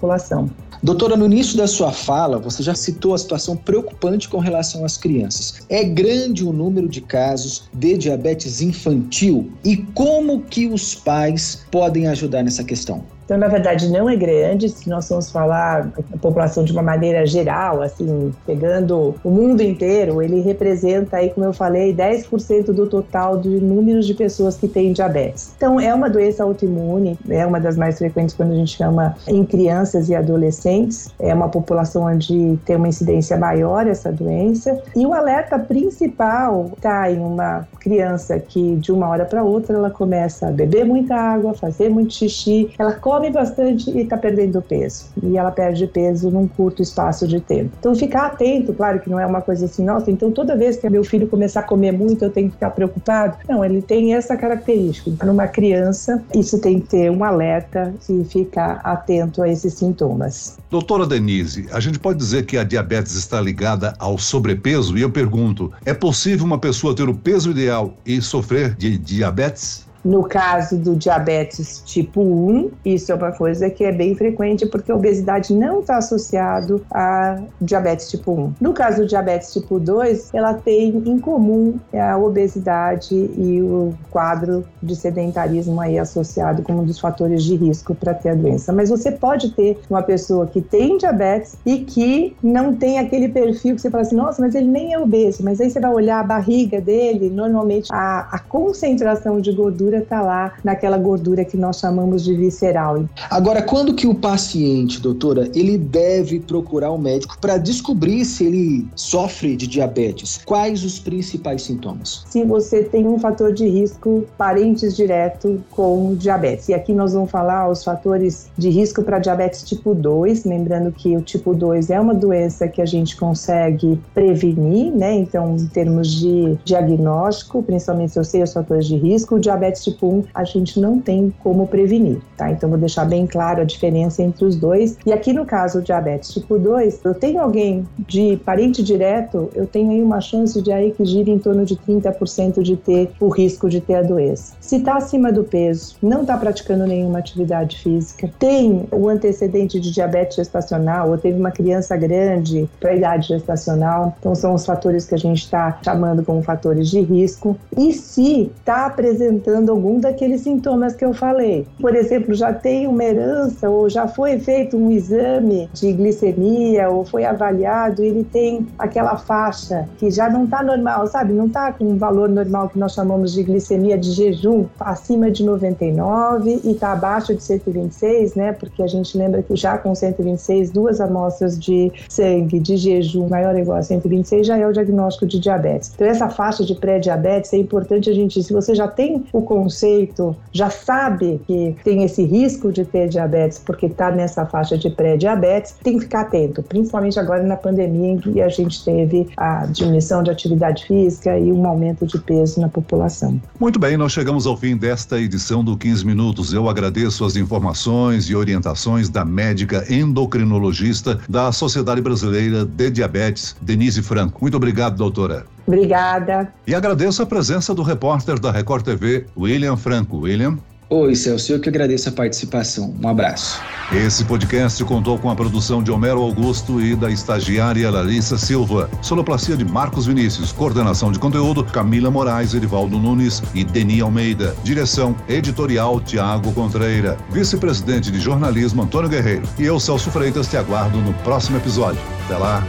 Doutora, 0.83 1.17
no 1.17 1.27
início 1.27 1.57
da 1.57 1.69
sua 1.69 1.93
fala, 1.93 2.39
você 2.39 2.61
já 2.61 2.75
citou 2.75 3.15
a 3.15 3.19
situação 3.19 3.57
preocupante 3.57 4.29
com 4.29 4.39
relação 4.39 4.85
às 4.85 4.97
crianças. 4.97 5.61
É 5.69 5.85
grande 5.85 6.45
o 6.45 6.53
número 6.53 6.89
de 6.89 7.01
casos 7.01 7.69
de 7.73 7.97
diabetes 7.97 8.61
infantil 8.61 9.53
e 9.65 9.77
como 9.77 10.41
que 10.41 10.67
os 10.67 10.95
pais 10.95 11.65
podem 11.71 12.09
ajudar 12.09 12.43
nessa 12.43 12.65
questão? 12.65 13.05
Então, 13.33 13.41
na 13.41 13.49
verdade, 13.49 13.89
não 13.89 14.11
é 14.11 14.15
grande, 14.15 14.69
se 14.69 14.91
nós 14.91 15.09
vamos 15.09 15.31
falar 15.31 15.89
a 16.12 16.19
população 16.19 16.65
de 16.65 16.71
uma 16.71 16.83
maneira 16.83 17.25
geral, 17.25 17.81
assim, 17.81 18.31
pegando 18.45 19.15
o 19.25 19.31
mundo 19.31 19.62
inteiro, 19.62 20.21
ele 20.21 20.43
representa 20.43 21.17
aí, 21.17 21.31
como 21.31 21.47
eu 21.47 21.55
falei, 21.55 21.95
10% 21.95 22.65
do 22.73 22.87
total 22.87 23.39
de 23.39 23.49
números 23.49 24.07
de 24.07 24.12
pessoas 24.12 24.59
que 24.59 24.69
têm 24.69 24.93
diabetes. 24.93 25.55
Então, 25.57 25.81
é 25.81 25.95
uma 25.95 26.11
doença 26.11 26.45
autoimune, 26.45 27.19
é 27.27 27.47
uma 27.47 27.59
das 27.59 27.75
mais 27.75 27.97
frequentes 27.97 28.35
quando 28.35 28.53
a 28.53 28.55
gente 28.55 28.77
chama 28.77 29.17
em 29.27 29.47
crianças 29.47 30.11
e 30.11 30.15
adolescentes, 30.15 31.09
é 31.19 31.33
uma 31.33 31.49
população 31.49 32.03
onde 32.03 32.59
tem 32.67 32.77
uma 32.77 32.89
incidência 32.89 33.39
maior 33.39 33.87
essa 33.87 34.12
doença. 34.12 34.79
E 34.95 35.07
o 35.07 35.15
alerta 35.15 35.59
principal 35.59 36.71
está 36.77 37.11
em 37.11 37.19
uma 37.19 37.67
criança 37.81 38.39
que 38.39 38.77
de 38.77 38.93
uma 38.93 39.09
hora 39.09 39.25
para 39.25 39.43
outra 39.43 39.75
ela 39.75 39.91
começa 39.91 40.49
a 40.49 40.51
beber 40.51 40.85
muita 40.85 41.15
água, 41.15 41.55
fazer 41.55 41.89
muito 41.89 42.12
xixi, 42.12 42.71
ela 42.79 42.93
come 42.93 43.22
come 43.23 43.31
bastante 43.31 43.91
e 43.91 44.00
está 44.00 44.17
perdendo 44.17 44.61
peso. 44.61 45.07
E 45.23 45.38
ela 45.38 45.52
perde 45.52 45.87
peso 45.87 46.29
num 46.31 46.49
curto 46.49 46.83
espaço 46.83 47.26
de 47.29 47.41
tempo. 47.41 47.71
Então, 47.79 47.95
ficar 47.95 48.26
atento, 48.26 48.73
claro 48.73 48.99
que 48.99 49.09
não 49.09 49.19
é 49.19 49.25
uma 49.25 49.41
coisa 49.41 49.67
assim, 49.67 49.85
nossa, 49.85 50.11
então 50.11 50.33
toda 50.33 50.57
vez 50.57 50.76
que 50.76 50.91
meu 50.91 51.05
filho 51.05 51.29
começar 51.29 51.61
a 51.61 51.62
comer 51.62 51.93
muito, 51.93 52.25
eu 52.25 52.31
tenho 52.31 52.49
que 52.49 52.55
ficar 52.55 52.71
preocupado. 52.71 53.37
Não, 53.49 53.64
ele 53.64 53.81
tem 53.81 54.14
essa 54.14 54.37
característica. 54.37 55.25
Numa 55.25 55.47
criança, 55.47 56.23
isso 56.35 56.61
tem 56.61 56.81
que 56.81 56.88
ter 56.88 57.11
um 57.11 57.23
alerta 57.23 57.95
e 58.09 58.25
ficar 58.25 58.81
atento 58.83 59.43
a 59.43 59.49
esses 59.49 59.75
sintomas. 59.75 60.59
Doutora 60.69 61.07
Denise, 61.07 61.69
a 61.73 61.79
gente 61.79 61.99
pode 61.99 62.19
dizer 62.19 62.45
que 62.45 62.57
a 62.57 62.64
diabetes 62.64 63.14
está 63.14 63.41
ligada 63.41 63.95
ao 63.99 64.19
sobrepeso? 64.19 64.99
E 64.99 65.02
eu 65.02 65.11
pergunto, 65.11 65.71
é 65.85 65.95
possível 65.95 66.45
uma 66.45 66.59
pessoa 66.59 66.95
ter 66.95 67.09
o 67.09 67.14
peso 67.14 67.50
ideal 67.50 67.95
e 68.05 68.21
sofrer 68.21 68.75
de 68.75 68.99
diabetes? 68.99 69.92
No 70.05 70.25
caso 70.25 70.77
do 70.77 70.97
diabetes 70.97 71.83
tipo 71.85 72.21
1, 72.21 72.71
isso 72.85 73.13
é 73.13 73.15
uma 73.15 73.33
coisa 73.33 73.71
que 73.71 73.85
é 73.85 73.93
bem 73.93 74.15
frequente 74.15 74.67
porque 74.67 74.91
a 74.91 74.97
obesidade 74.97 75.55
não 75.55 75.81
está 75.81 75.99
associado 75.99 76.85
a 76.93 77.41
diabetes 77.61 78.11
tipo 78.11 78.33
1. 78.33 78.55
No 78.61 78.73
caso 78.73 79.03
do 79.03 79.07
diabetes 79.07 79.53
tipo 79.53 79.79
2, 79.79 80.35
ela 80.35 80.55
tem 80.55 81.03
em 81.07 81.19
comum 81.19 81.79
a 81.95 82.17
obesidade 82.17 83.15
e 83.15 83.63
o 83.63 83.95
quadro 84.11 84.65
de 84.83 84.97
sedentarismo 84.97 85.81
aí 85.81 85.99
associado 85.99 86.63
como 86.63 86.83
um 86.83 86.85
dos 86.85 86.99
fatores 86.99 87.45
de 87.45 87.55
risco 87.55 87.95
para 87.95 88.13
ter 88.15 88.31
a 88.31 88.35
doença. 88.35 88.73
Mas 88.73 88.91
você 88.91 89.13
pode 89.13 89.53
ter 89.53 89.79
uma 89.89 90.03
pessoa 90.03 90.47
que 90.47 90.61
tem 90.61 90.99
diabetes 90.99 91.57
e 91.65 91.79
que 91.79 92.37
não 92.43 92.75
tem 92.75 92.99
aquele 92.99 93.29
perfil 93.29 93.77
que 93.77 93.81
você 93.81 93.91
fala 93.91 94.03
assim, 94.03 94.17
nossa, 94.17 94.43
mas 94.43 94.55
ele 94.55 94.69
nem 94.69 94.95
é 94.95 94.99
obeso. 94.99 95.45
Mas 95.45 95.61
aí 95.61 95.71
você 95.71 95.79
vai 95.79 95.93
olhar 95.93 96.21
a 96.21 96.25
barriga 96.25 96.81
dele, 96.81 97.31
normalmente 97.31 97.89
a, 97.93 98.29
a 98.33 98.39
concentração 98.39 99.41
de 99.41 99.53
gordura 99.53 99.92
gordura 99.93 99.99
está 99.99 100.23
lá 100.23 100.55
naquela 100.65 100.97
gordura 100.97 101.45
que 101.45 101.57
nós 101.57 101.79
chamamos 101.79 102.25
de 102.25 102.35
visceral. 102.35 103.05
Agora, 103.31 103.63
quando 103.63 103.95
que 103.95 104.07
o 104.07 104.15
paciente, 104.15 105.01
doutora, 105.01 105.51
ele 105.55 105.77
deve 105.77 106.41
procurar 106.41 106.91
o 106.91 106.95
um 106.95 106.99
médico 106.99 107.37
para 107.41 107.59
descobrir 107.59 108.25
se 108.25 108.45
ele 108.45 108.87
sofre 108.95 109.57
de 109.57 109.67
diabetes? 109.67 110.41
Quais 110.45 110.85
os 110.85 110.99
principais 110.99 111.63
sintomas? 111.63 112.25
Se 112.29 112.45
você 112.45 112.83
tem 112.83 113.07
um 113.07 113.19
fator 113.19 113.53
de 113.53 113.69
risco, 113.69 114.25
parentes 114.39 114.97
direto 114.97 115.63
com 115.71 116.15
diabetes. 116.15 116.69
E 116.69 116.75
aqui 116.75 116.93
nós 116.93 117.13
vamos 117.13 117.31
falar 117.31 117.69
os 117.69 117.85
fatores 117.85 118.51
de 118.57 118.71
risco 118.71 119.03
para 119.03 119.19
diabetes 119.19 119.63
tipo 119.63 119.95
2, 119.95 120.45
lembrando 120.45 120.93
que 120.93 121.17
o 121.17 121.23
tipo 121.23 121.55
2 121.55 121.91
é 121.91 122.01
uma 122.01 122.15
doença 122.15 122.69
que 122.69 122.81
a 122.81 122.87
gente 122.87 123.17
consegue 123.17 124.01
prevenir, 124.15 124.93
né? 124.93 125.15
Então, 125.15 125.57
em 125.57 125.67
termos 125.67 126.09
de 126.13 126.57
diagnóstico, 126.65 127.63
principalmente 127.63 128.13
se 128.13 128.19
eu 128.19 128.25
sei 128.25 128.43
os 128.43 128.53
fatores 128.53 128.87
de 128.87 128.97
risco, 129.03 129.37
o 129.37 129.41
diabetes 129.41 129.82
tipo 129.85 130.07
1 130.07 130.25
a 130.35 130.45
gente 130.45 130.81
não 130.81 131.01
tem 131.01 131.33
como 131.43 131.67
prevenir, 131.67 132.19
tá? 132.37 132.51
Então 132.51 132.69
vou 132.69 132.79
deixar 132.79 133.05
bem 133.05 133.27
claro 133.27 133.61
a 133.61 133.65
diferença 133.65 134.23
entre 134.23 134.45
os 134.45 134.57
dois. 134.57 134.97
E 135.05 135.12
aqui 135.12 135.33
no 135.33 135.45
caso 135.45 135.81
do 135.81 135.85
diabetes 135.85 136.33
tipo 136.33 136.59
2, 136.59 137.01
eu 137.05 137.15
tenho 137.15 137.41
alguém 137.41 137.87
de 137.99 138.37
parente 138.45 138.83
direto, 138.83 139.51
eu 139.55 139.67
tenho 139.67 139.91
aí 139.91 140.03
uma 140.03 140.21
chance 140.21 140.61
de 140.61 140.73
aí 140.73 140.93
que 140.93 141.05
gira 141.05 141.31
em 141.31 141.39
torno 141.39 141.65
de 141.65 141.77
30% 141.77 142.62
de 142.62 142.77
ter 142.77 143.11
o 143.21 143.29
risco 143.29 143.69
de 143.69 143.81
ter 143.81 143.97
a 143.97 144.03
doença. 144.03 144.55
Se 144.61 144.77
está 144.77 144.97
acima 144.97 145.33
do 145.33 145.45
peso, 145.45 145.97
não 146.03 146.23
está 146.23 146.37
praticando 146.37 146.87
nenhuma 146.87 147.19
atividade 147.19 147.79
física, 147.79 148.31
tem 148.39 148.87
o 148.91 149.09
antecedente 149.09 149.79
de 149.81 149.91
diabetes 149.91 150.37
gestacional 150.37 151.11
ou 151.11 151.19
teve 151.19 151.39
uma 151.39 151.51
criança 151.51 151.97
grande 151.97 152.69
para 152.81 152.95
idade 152.95 153.29
gestacional, 153.29 154.15
então 154.19 154.35
são 154.35 154.55
os 154.55 154.65
fatores 154.65 155.05
que 155.07 155.15
a 155.15 155.19
gente 155.19 155.43
está 155.43 155.79
chamando 155.85 156.25
como 156.25 156.43
fatores 156.43 156.89
de 156.89 157.01
risco. 157.01 157.57
E 157.77 157.93
se 157.93 158.51
está 158.59 158.87
apresentando 158.87 159.72
algum 159.73 159.99
daqueles 159.99 160.43
sintomas 160.43 160.95
que 160.95 161.05
eu 161.05 161.12
falei. 161.12 161.67
Por 161.81 161.95
exemplo, 161.95 162.35
já 162.35 162.52
tem 162.52 162.87
uma 162.87 163.02
herança 163.02 163.69
ou 163.69 163.88
já 163.88 164.07
foi 164.07 164.38
feito 164.38 164.76
um 164.76 164.91
exame 164.91 165.69
de 165.73 165.93
glicemia 165.93 166.88
ou 166.91 167.05
foi 167.05 167.25
avaliado, 167.25 168.02
ele 168.02 168.25
tem 168.25 168.67
aquela 168.79 169.17
faixa 169.17 169.88
que 169.99 170.11
já 170.11 170.29
não 170.31 170.45
está 170.45 170.62
normal, 170.62 171.07
sabe? 171.07 171.33
Não 171.33 171.47
está 171.47 171.73
com 171.73 171.85
um 171.85 171.97
valor 171.97 172.29
normal 172.29 172.69
que 172.69 172.79
nós 172.79 172.95
chamamos 172.95 173.33
de 173.33 173.43
glicemia 173.43 173.99
de 173.99 174.12
jejum, 174.12 174.64
tá 174.79 174.87
acima 174.87 175.31
de 175.31 175.45
99 175.45 176.61
e 176.64 176.73
está 176.73 176.93
abaixo 176.93 177.35
de 177.35 177.43
126, 177.43 178.35
né? 178.35 178.52
Porque 178.52 178.83
a 178.83 178.87
gente 178.87 179.17
lembra 179.17 179.43
que 179.43 179.57
já 179.57 179.79
com 179.79 179.95
126, 179.95 180.71
duas 180.71 181.00
amostras 181.00 181.59
de 181.59 181.93
sangue 182.09 182.61
de 182.61 182.76
jejum 182.76 183.29
maior 183.29 183.55
ou 183.55 183.61
igual 183.61 183.79
a 183.79 183.83
126 183.83 184.47
já 184.47 184.59
é 184.59 184.67
o 184.67 184.73
diagnóstico 184.73 185.26
de 185.26 185.38
diabetes. 185.38 185.93
Então, 185.95 186.07
essa 186.07 186.29
faixa 186.29 186.64
de 186.64 186.75
pré-diabetes 186.75 187.52
é 187.52 187.57
importante 187.59 188.11
a 188.11 188.14
gente, 188.14 188.43
se 188.43 188.52
você 188.52 188.75
já 188.75 188.88
tem 188.88 189.25
o 189.33 189.43
conceito, 189.62 190.37
já 190.52 190.69
sabe 190.71 191.40
que 191.47 191.76
tem 191.85 192.02
esse 192.02 192.25
risco 192.25 192.73
de 192.73 192.85
ter 192.85 193.09
diabetes 193.09 193.59
porque 193.59 193.87
está 193.87 194.11
nessa 194.11 194.45
faixa 194.45 194.76
de 194.76 194.90
pré-diabetes, 194.90 195.76
tem 195.83 195.99
que 195.99 196.04
ficar 196.04 196.23
atento, 196.23 196.62
principalmente 196.62 197.19
agora 197.19 197.42
na 197.42 197.57
pandemia 197.57 198.12
em 198.12 198.19
que 198.19 198.40
a 198.40 198.49
gente 198.49 198.85
teve 198.85 199.28
a 199.37 199.66
diminuição 199.66 200.23
de 200.23 200.31
atividade 200.31 200.85
física 200.87 201.38
e 201.38 201.52
um 201.52 201.66
aumento 201.66 202.07
de 202.07 202.19
peso 202.19 202.61
na 202.61 202.69
população. 202.69 203.40
Muito 203.61 203.78
bem, 203.78 203.97
nós 203.97 204.12
chegamos 204.12 204.47
ao 204.47 204.57
fim 204.57 204.76
desta 204.76 205.21
edição 205.21 205.62
do 205.62 205.76
15 205.76 206.04
Minutos. 206.04 206.52
Eu 206.52 206.69
agradeço 206.69 207.25
as 207.25 207.37
informações 207.37 208.28
e 208.28 208.35
orientações 208.35 209.09
da 209.09 209.25
médica 209.25 209.85
endocrinologista 209.88 211.21
da 211.28 211.52
Sociedade 211.52 212.00
Brasileira 212.00 212.64
de 212.64 212.90
Diabetes, 212.90 213.54
Denise 213.61 214.02
Franco. 214.02 214.38
Muito 214.40 214.57
obrigado, 214.57 214.97
doutora. 214.97 215.45
Obrigada. 215.66 216.52
E 216.66 216.75
agradeço 216.75 217.23
a 217.23 217.26
presença 217.26 217.75
do 217.75 217.83
repórter 217.83 218.38
da 218.38 218.50
Record 218.50 218.85
TV, 218.85 219.26
William 219.37 219.76
Franco. 219.76 220.19
William. 220.19 220.59
Oi, 220.95 221.14
Celso, 221.14 221.54
eu 221.54 221.59
que 221.59 221.71
agradeço 221.71 222.11
a 222.11 222.12
participação. 222.12 222.95
Um 223.02 223.09
abraço. 223.09 223.59
Esse 223.90 224.26
podcast 224.26 224.85
contou 224.85 225.19
com 225.19 225.31
a 225.31 225.35
produção 225.35 225.83
de 225.83 225.90
Homero 225.90 226.21
Augusto 226.21 226.83
e 226.83 226.95
da 226.95 227.11
estagiária 227.11 227.90
Larissa 227.90 228.37
Silva. 228.37 228.90
Sonoplastia 229.00 229.57
de 229.57 229.64
Marcos 229.64 230.04
Vinícius. 230.04 230.52
Coordenação 230.52 231.11
de 231.11 231.19
conteúdo 231.19 231.64
Camila 231.64 232.11
Moraes, 232.11 232.52
Edivaldo 232.52 232.99
Nunes 232.99 233.42
e 233.54 233.64
Deni 233.64 234.02
Almeida. 234.02 234.54
Direção 234.62 235.16
editorial 235.26 235.99
Tiago 235.99 236.52
Contreira. 236.52 237.16
Vice-presidente 237.31 238.11
de 238.11 238.21
jornalismo 238.21 238.83
Antônio 238.83 239.09
Guerreiro. 239.09 239.49
E 239.59 239.64
eu, 239.64 239.81
Celso 239.81 240.11
Freitas, 240.11 240.47
te 240.47 240.59
aguardo 240.59 240.99
no 240.99 241.14
próximo 241.25 241.57
episódio. 241.57 242.02
Até 242.26 242.37
lá. 242.37 242.62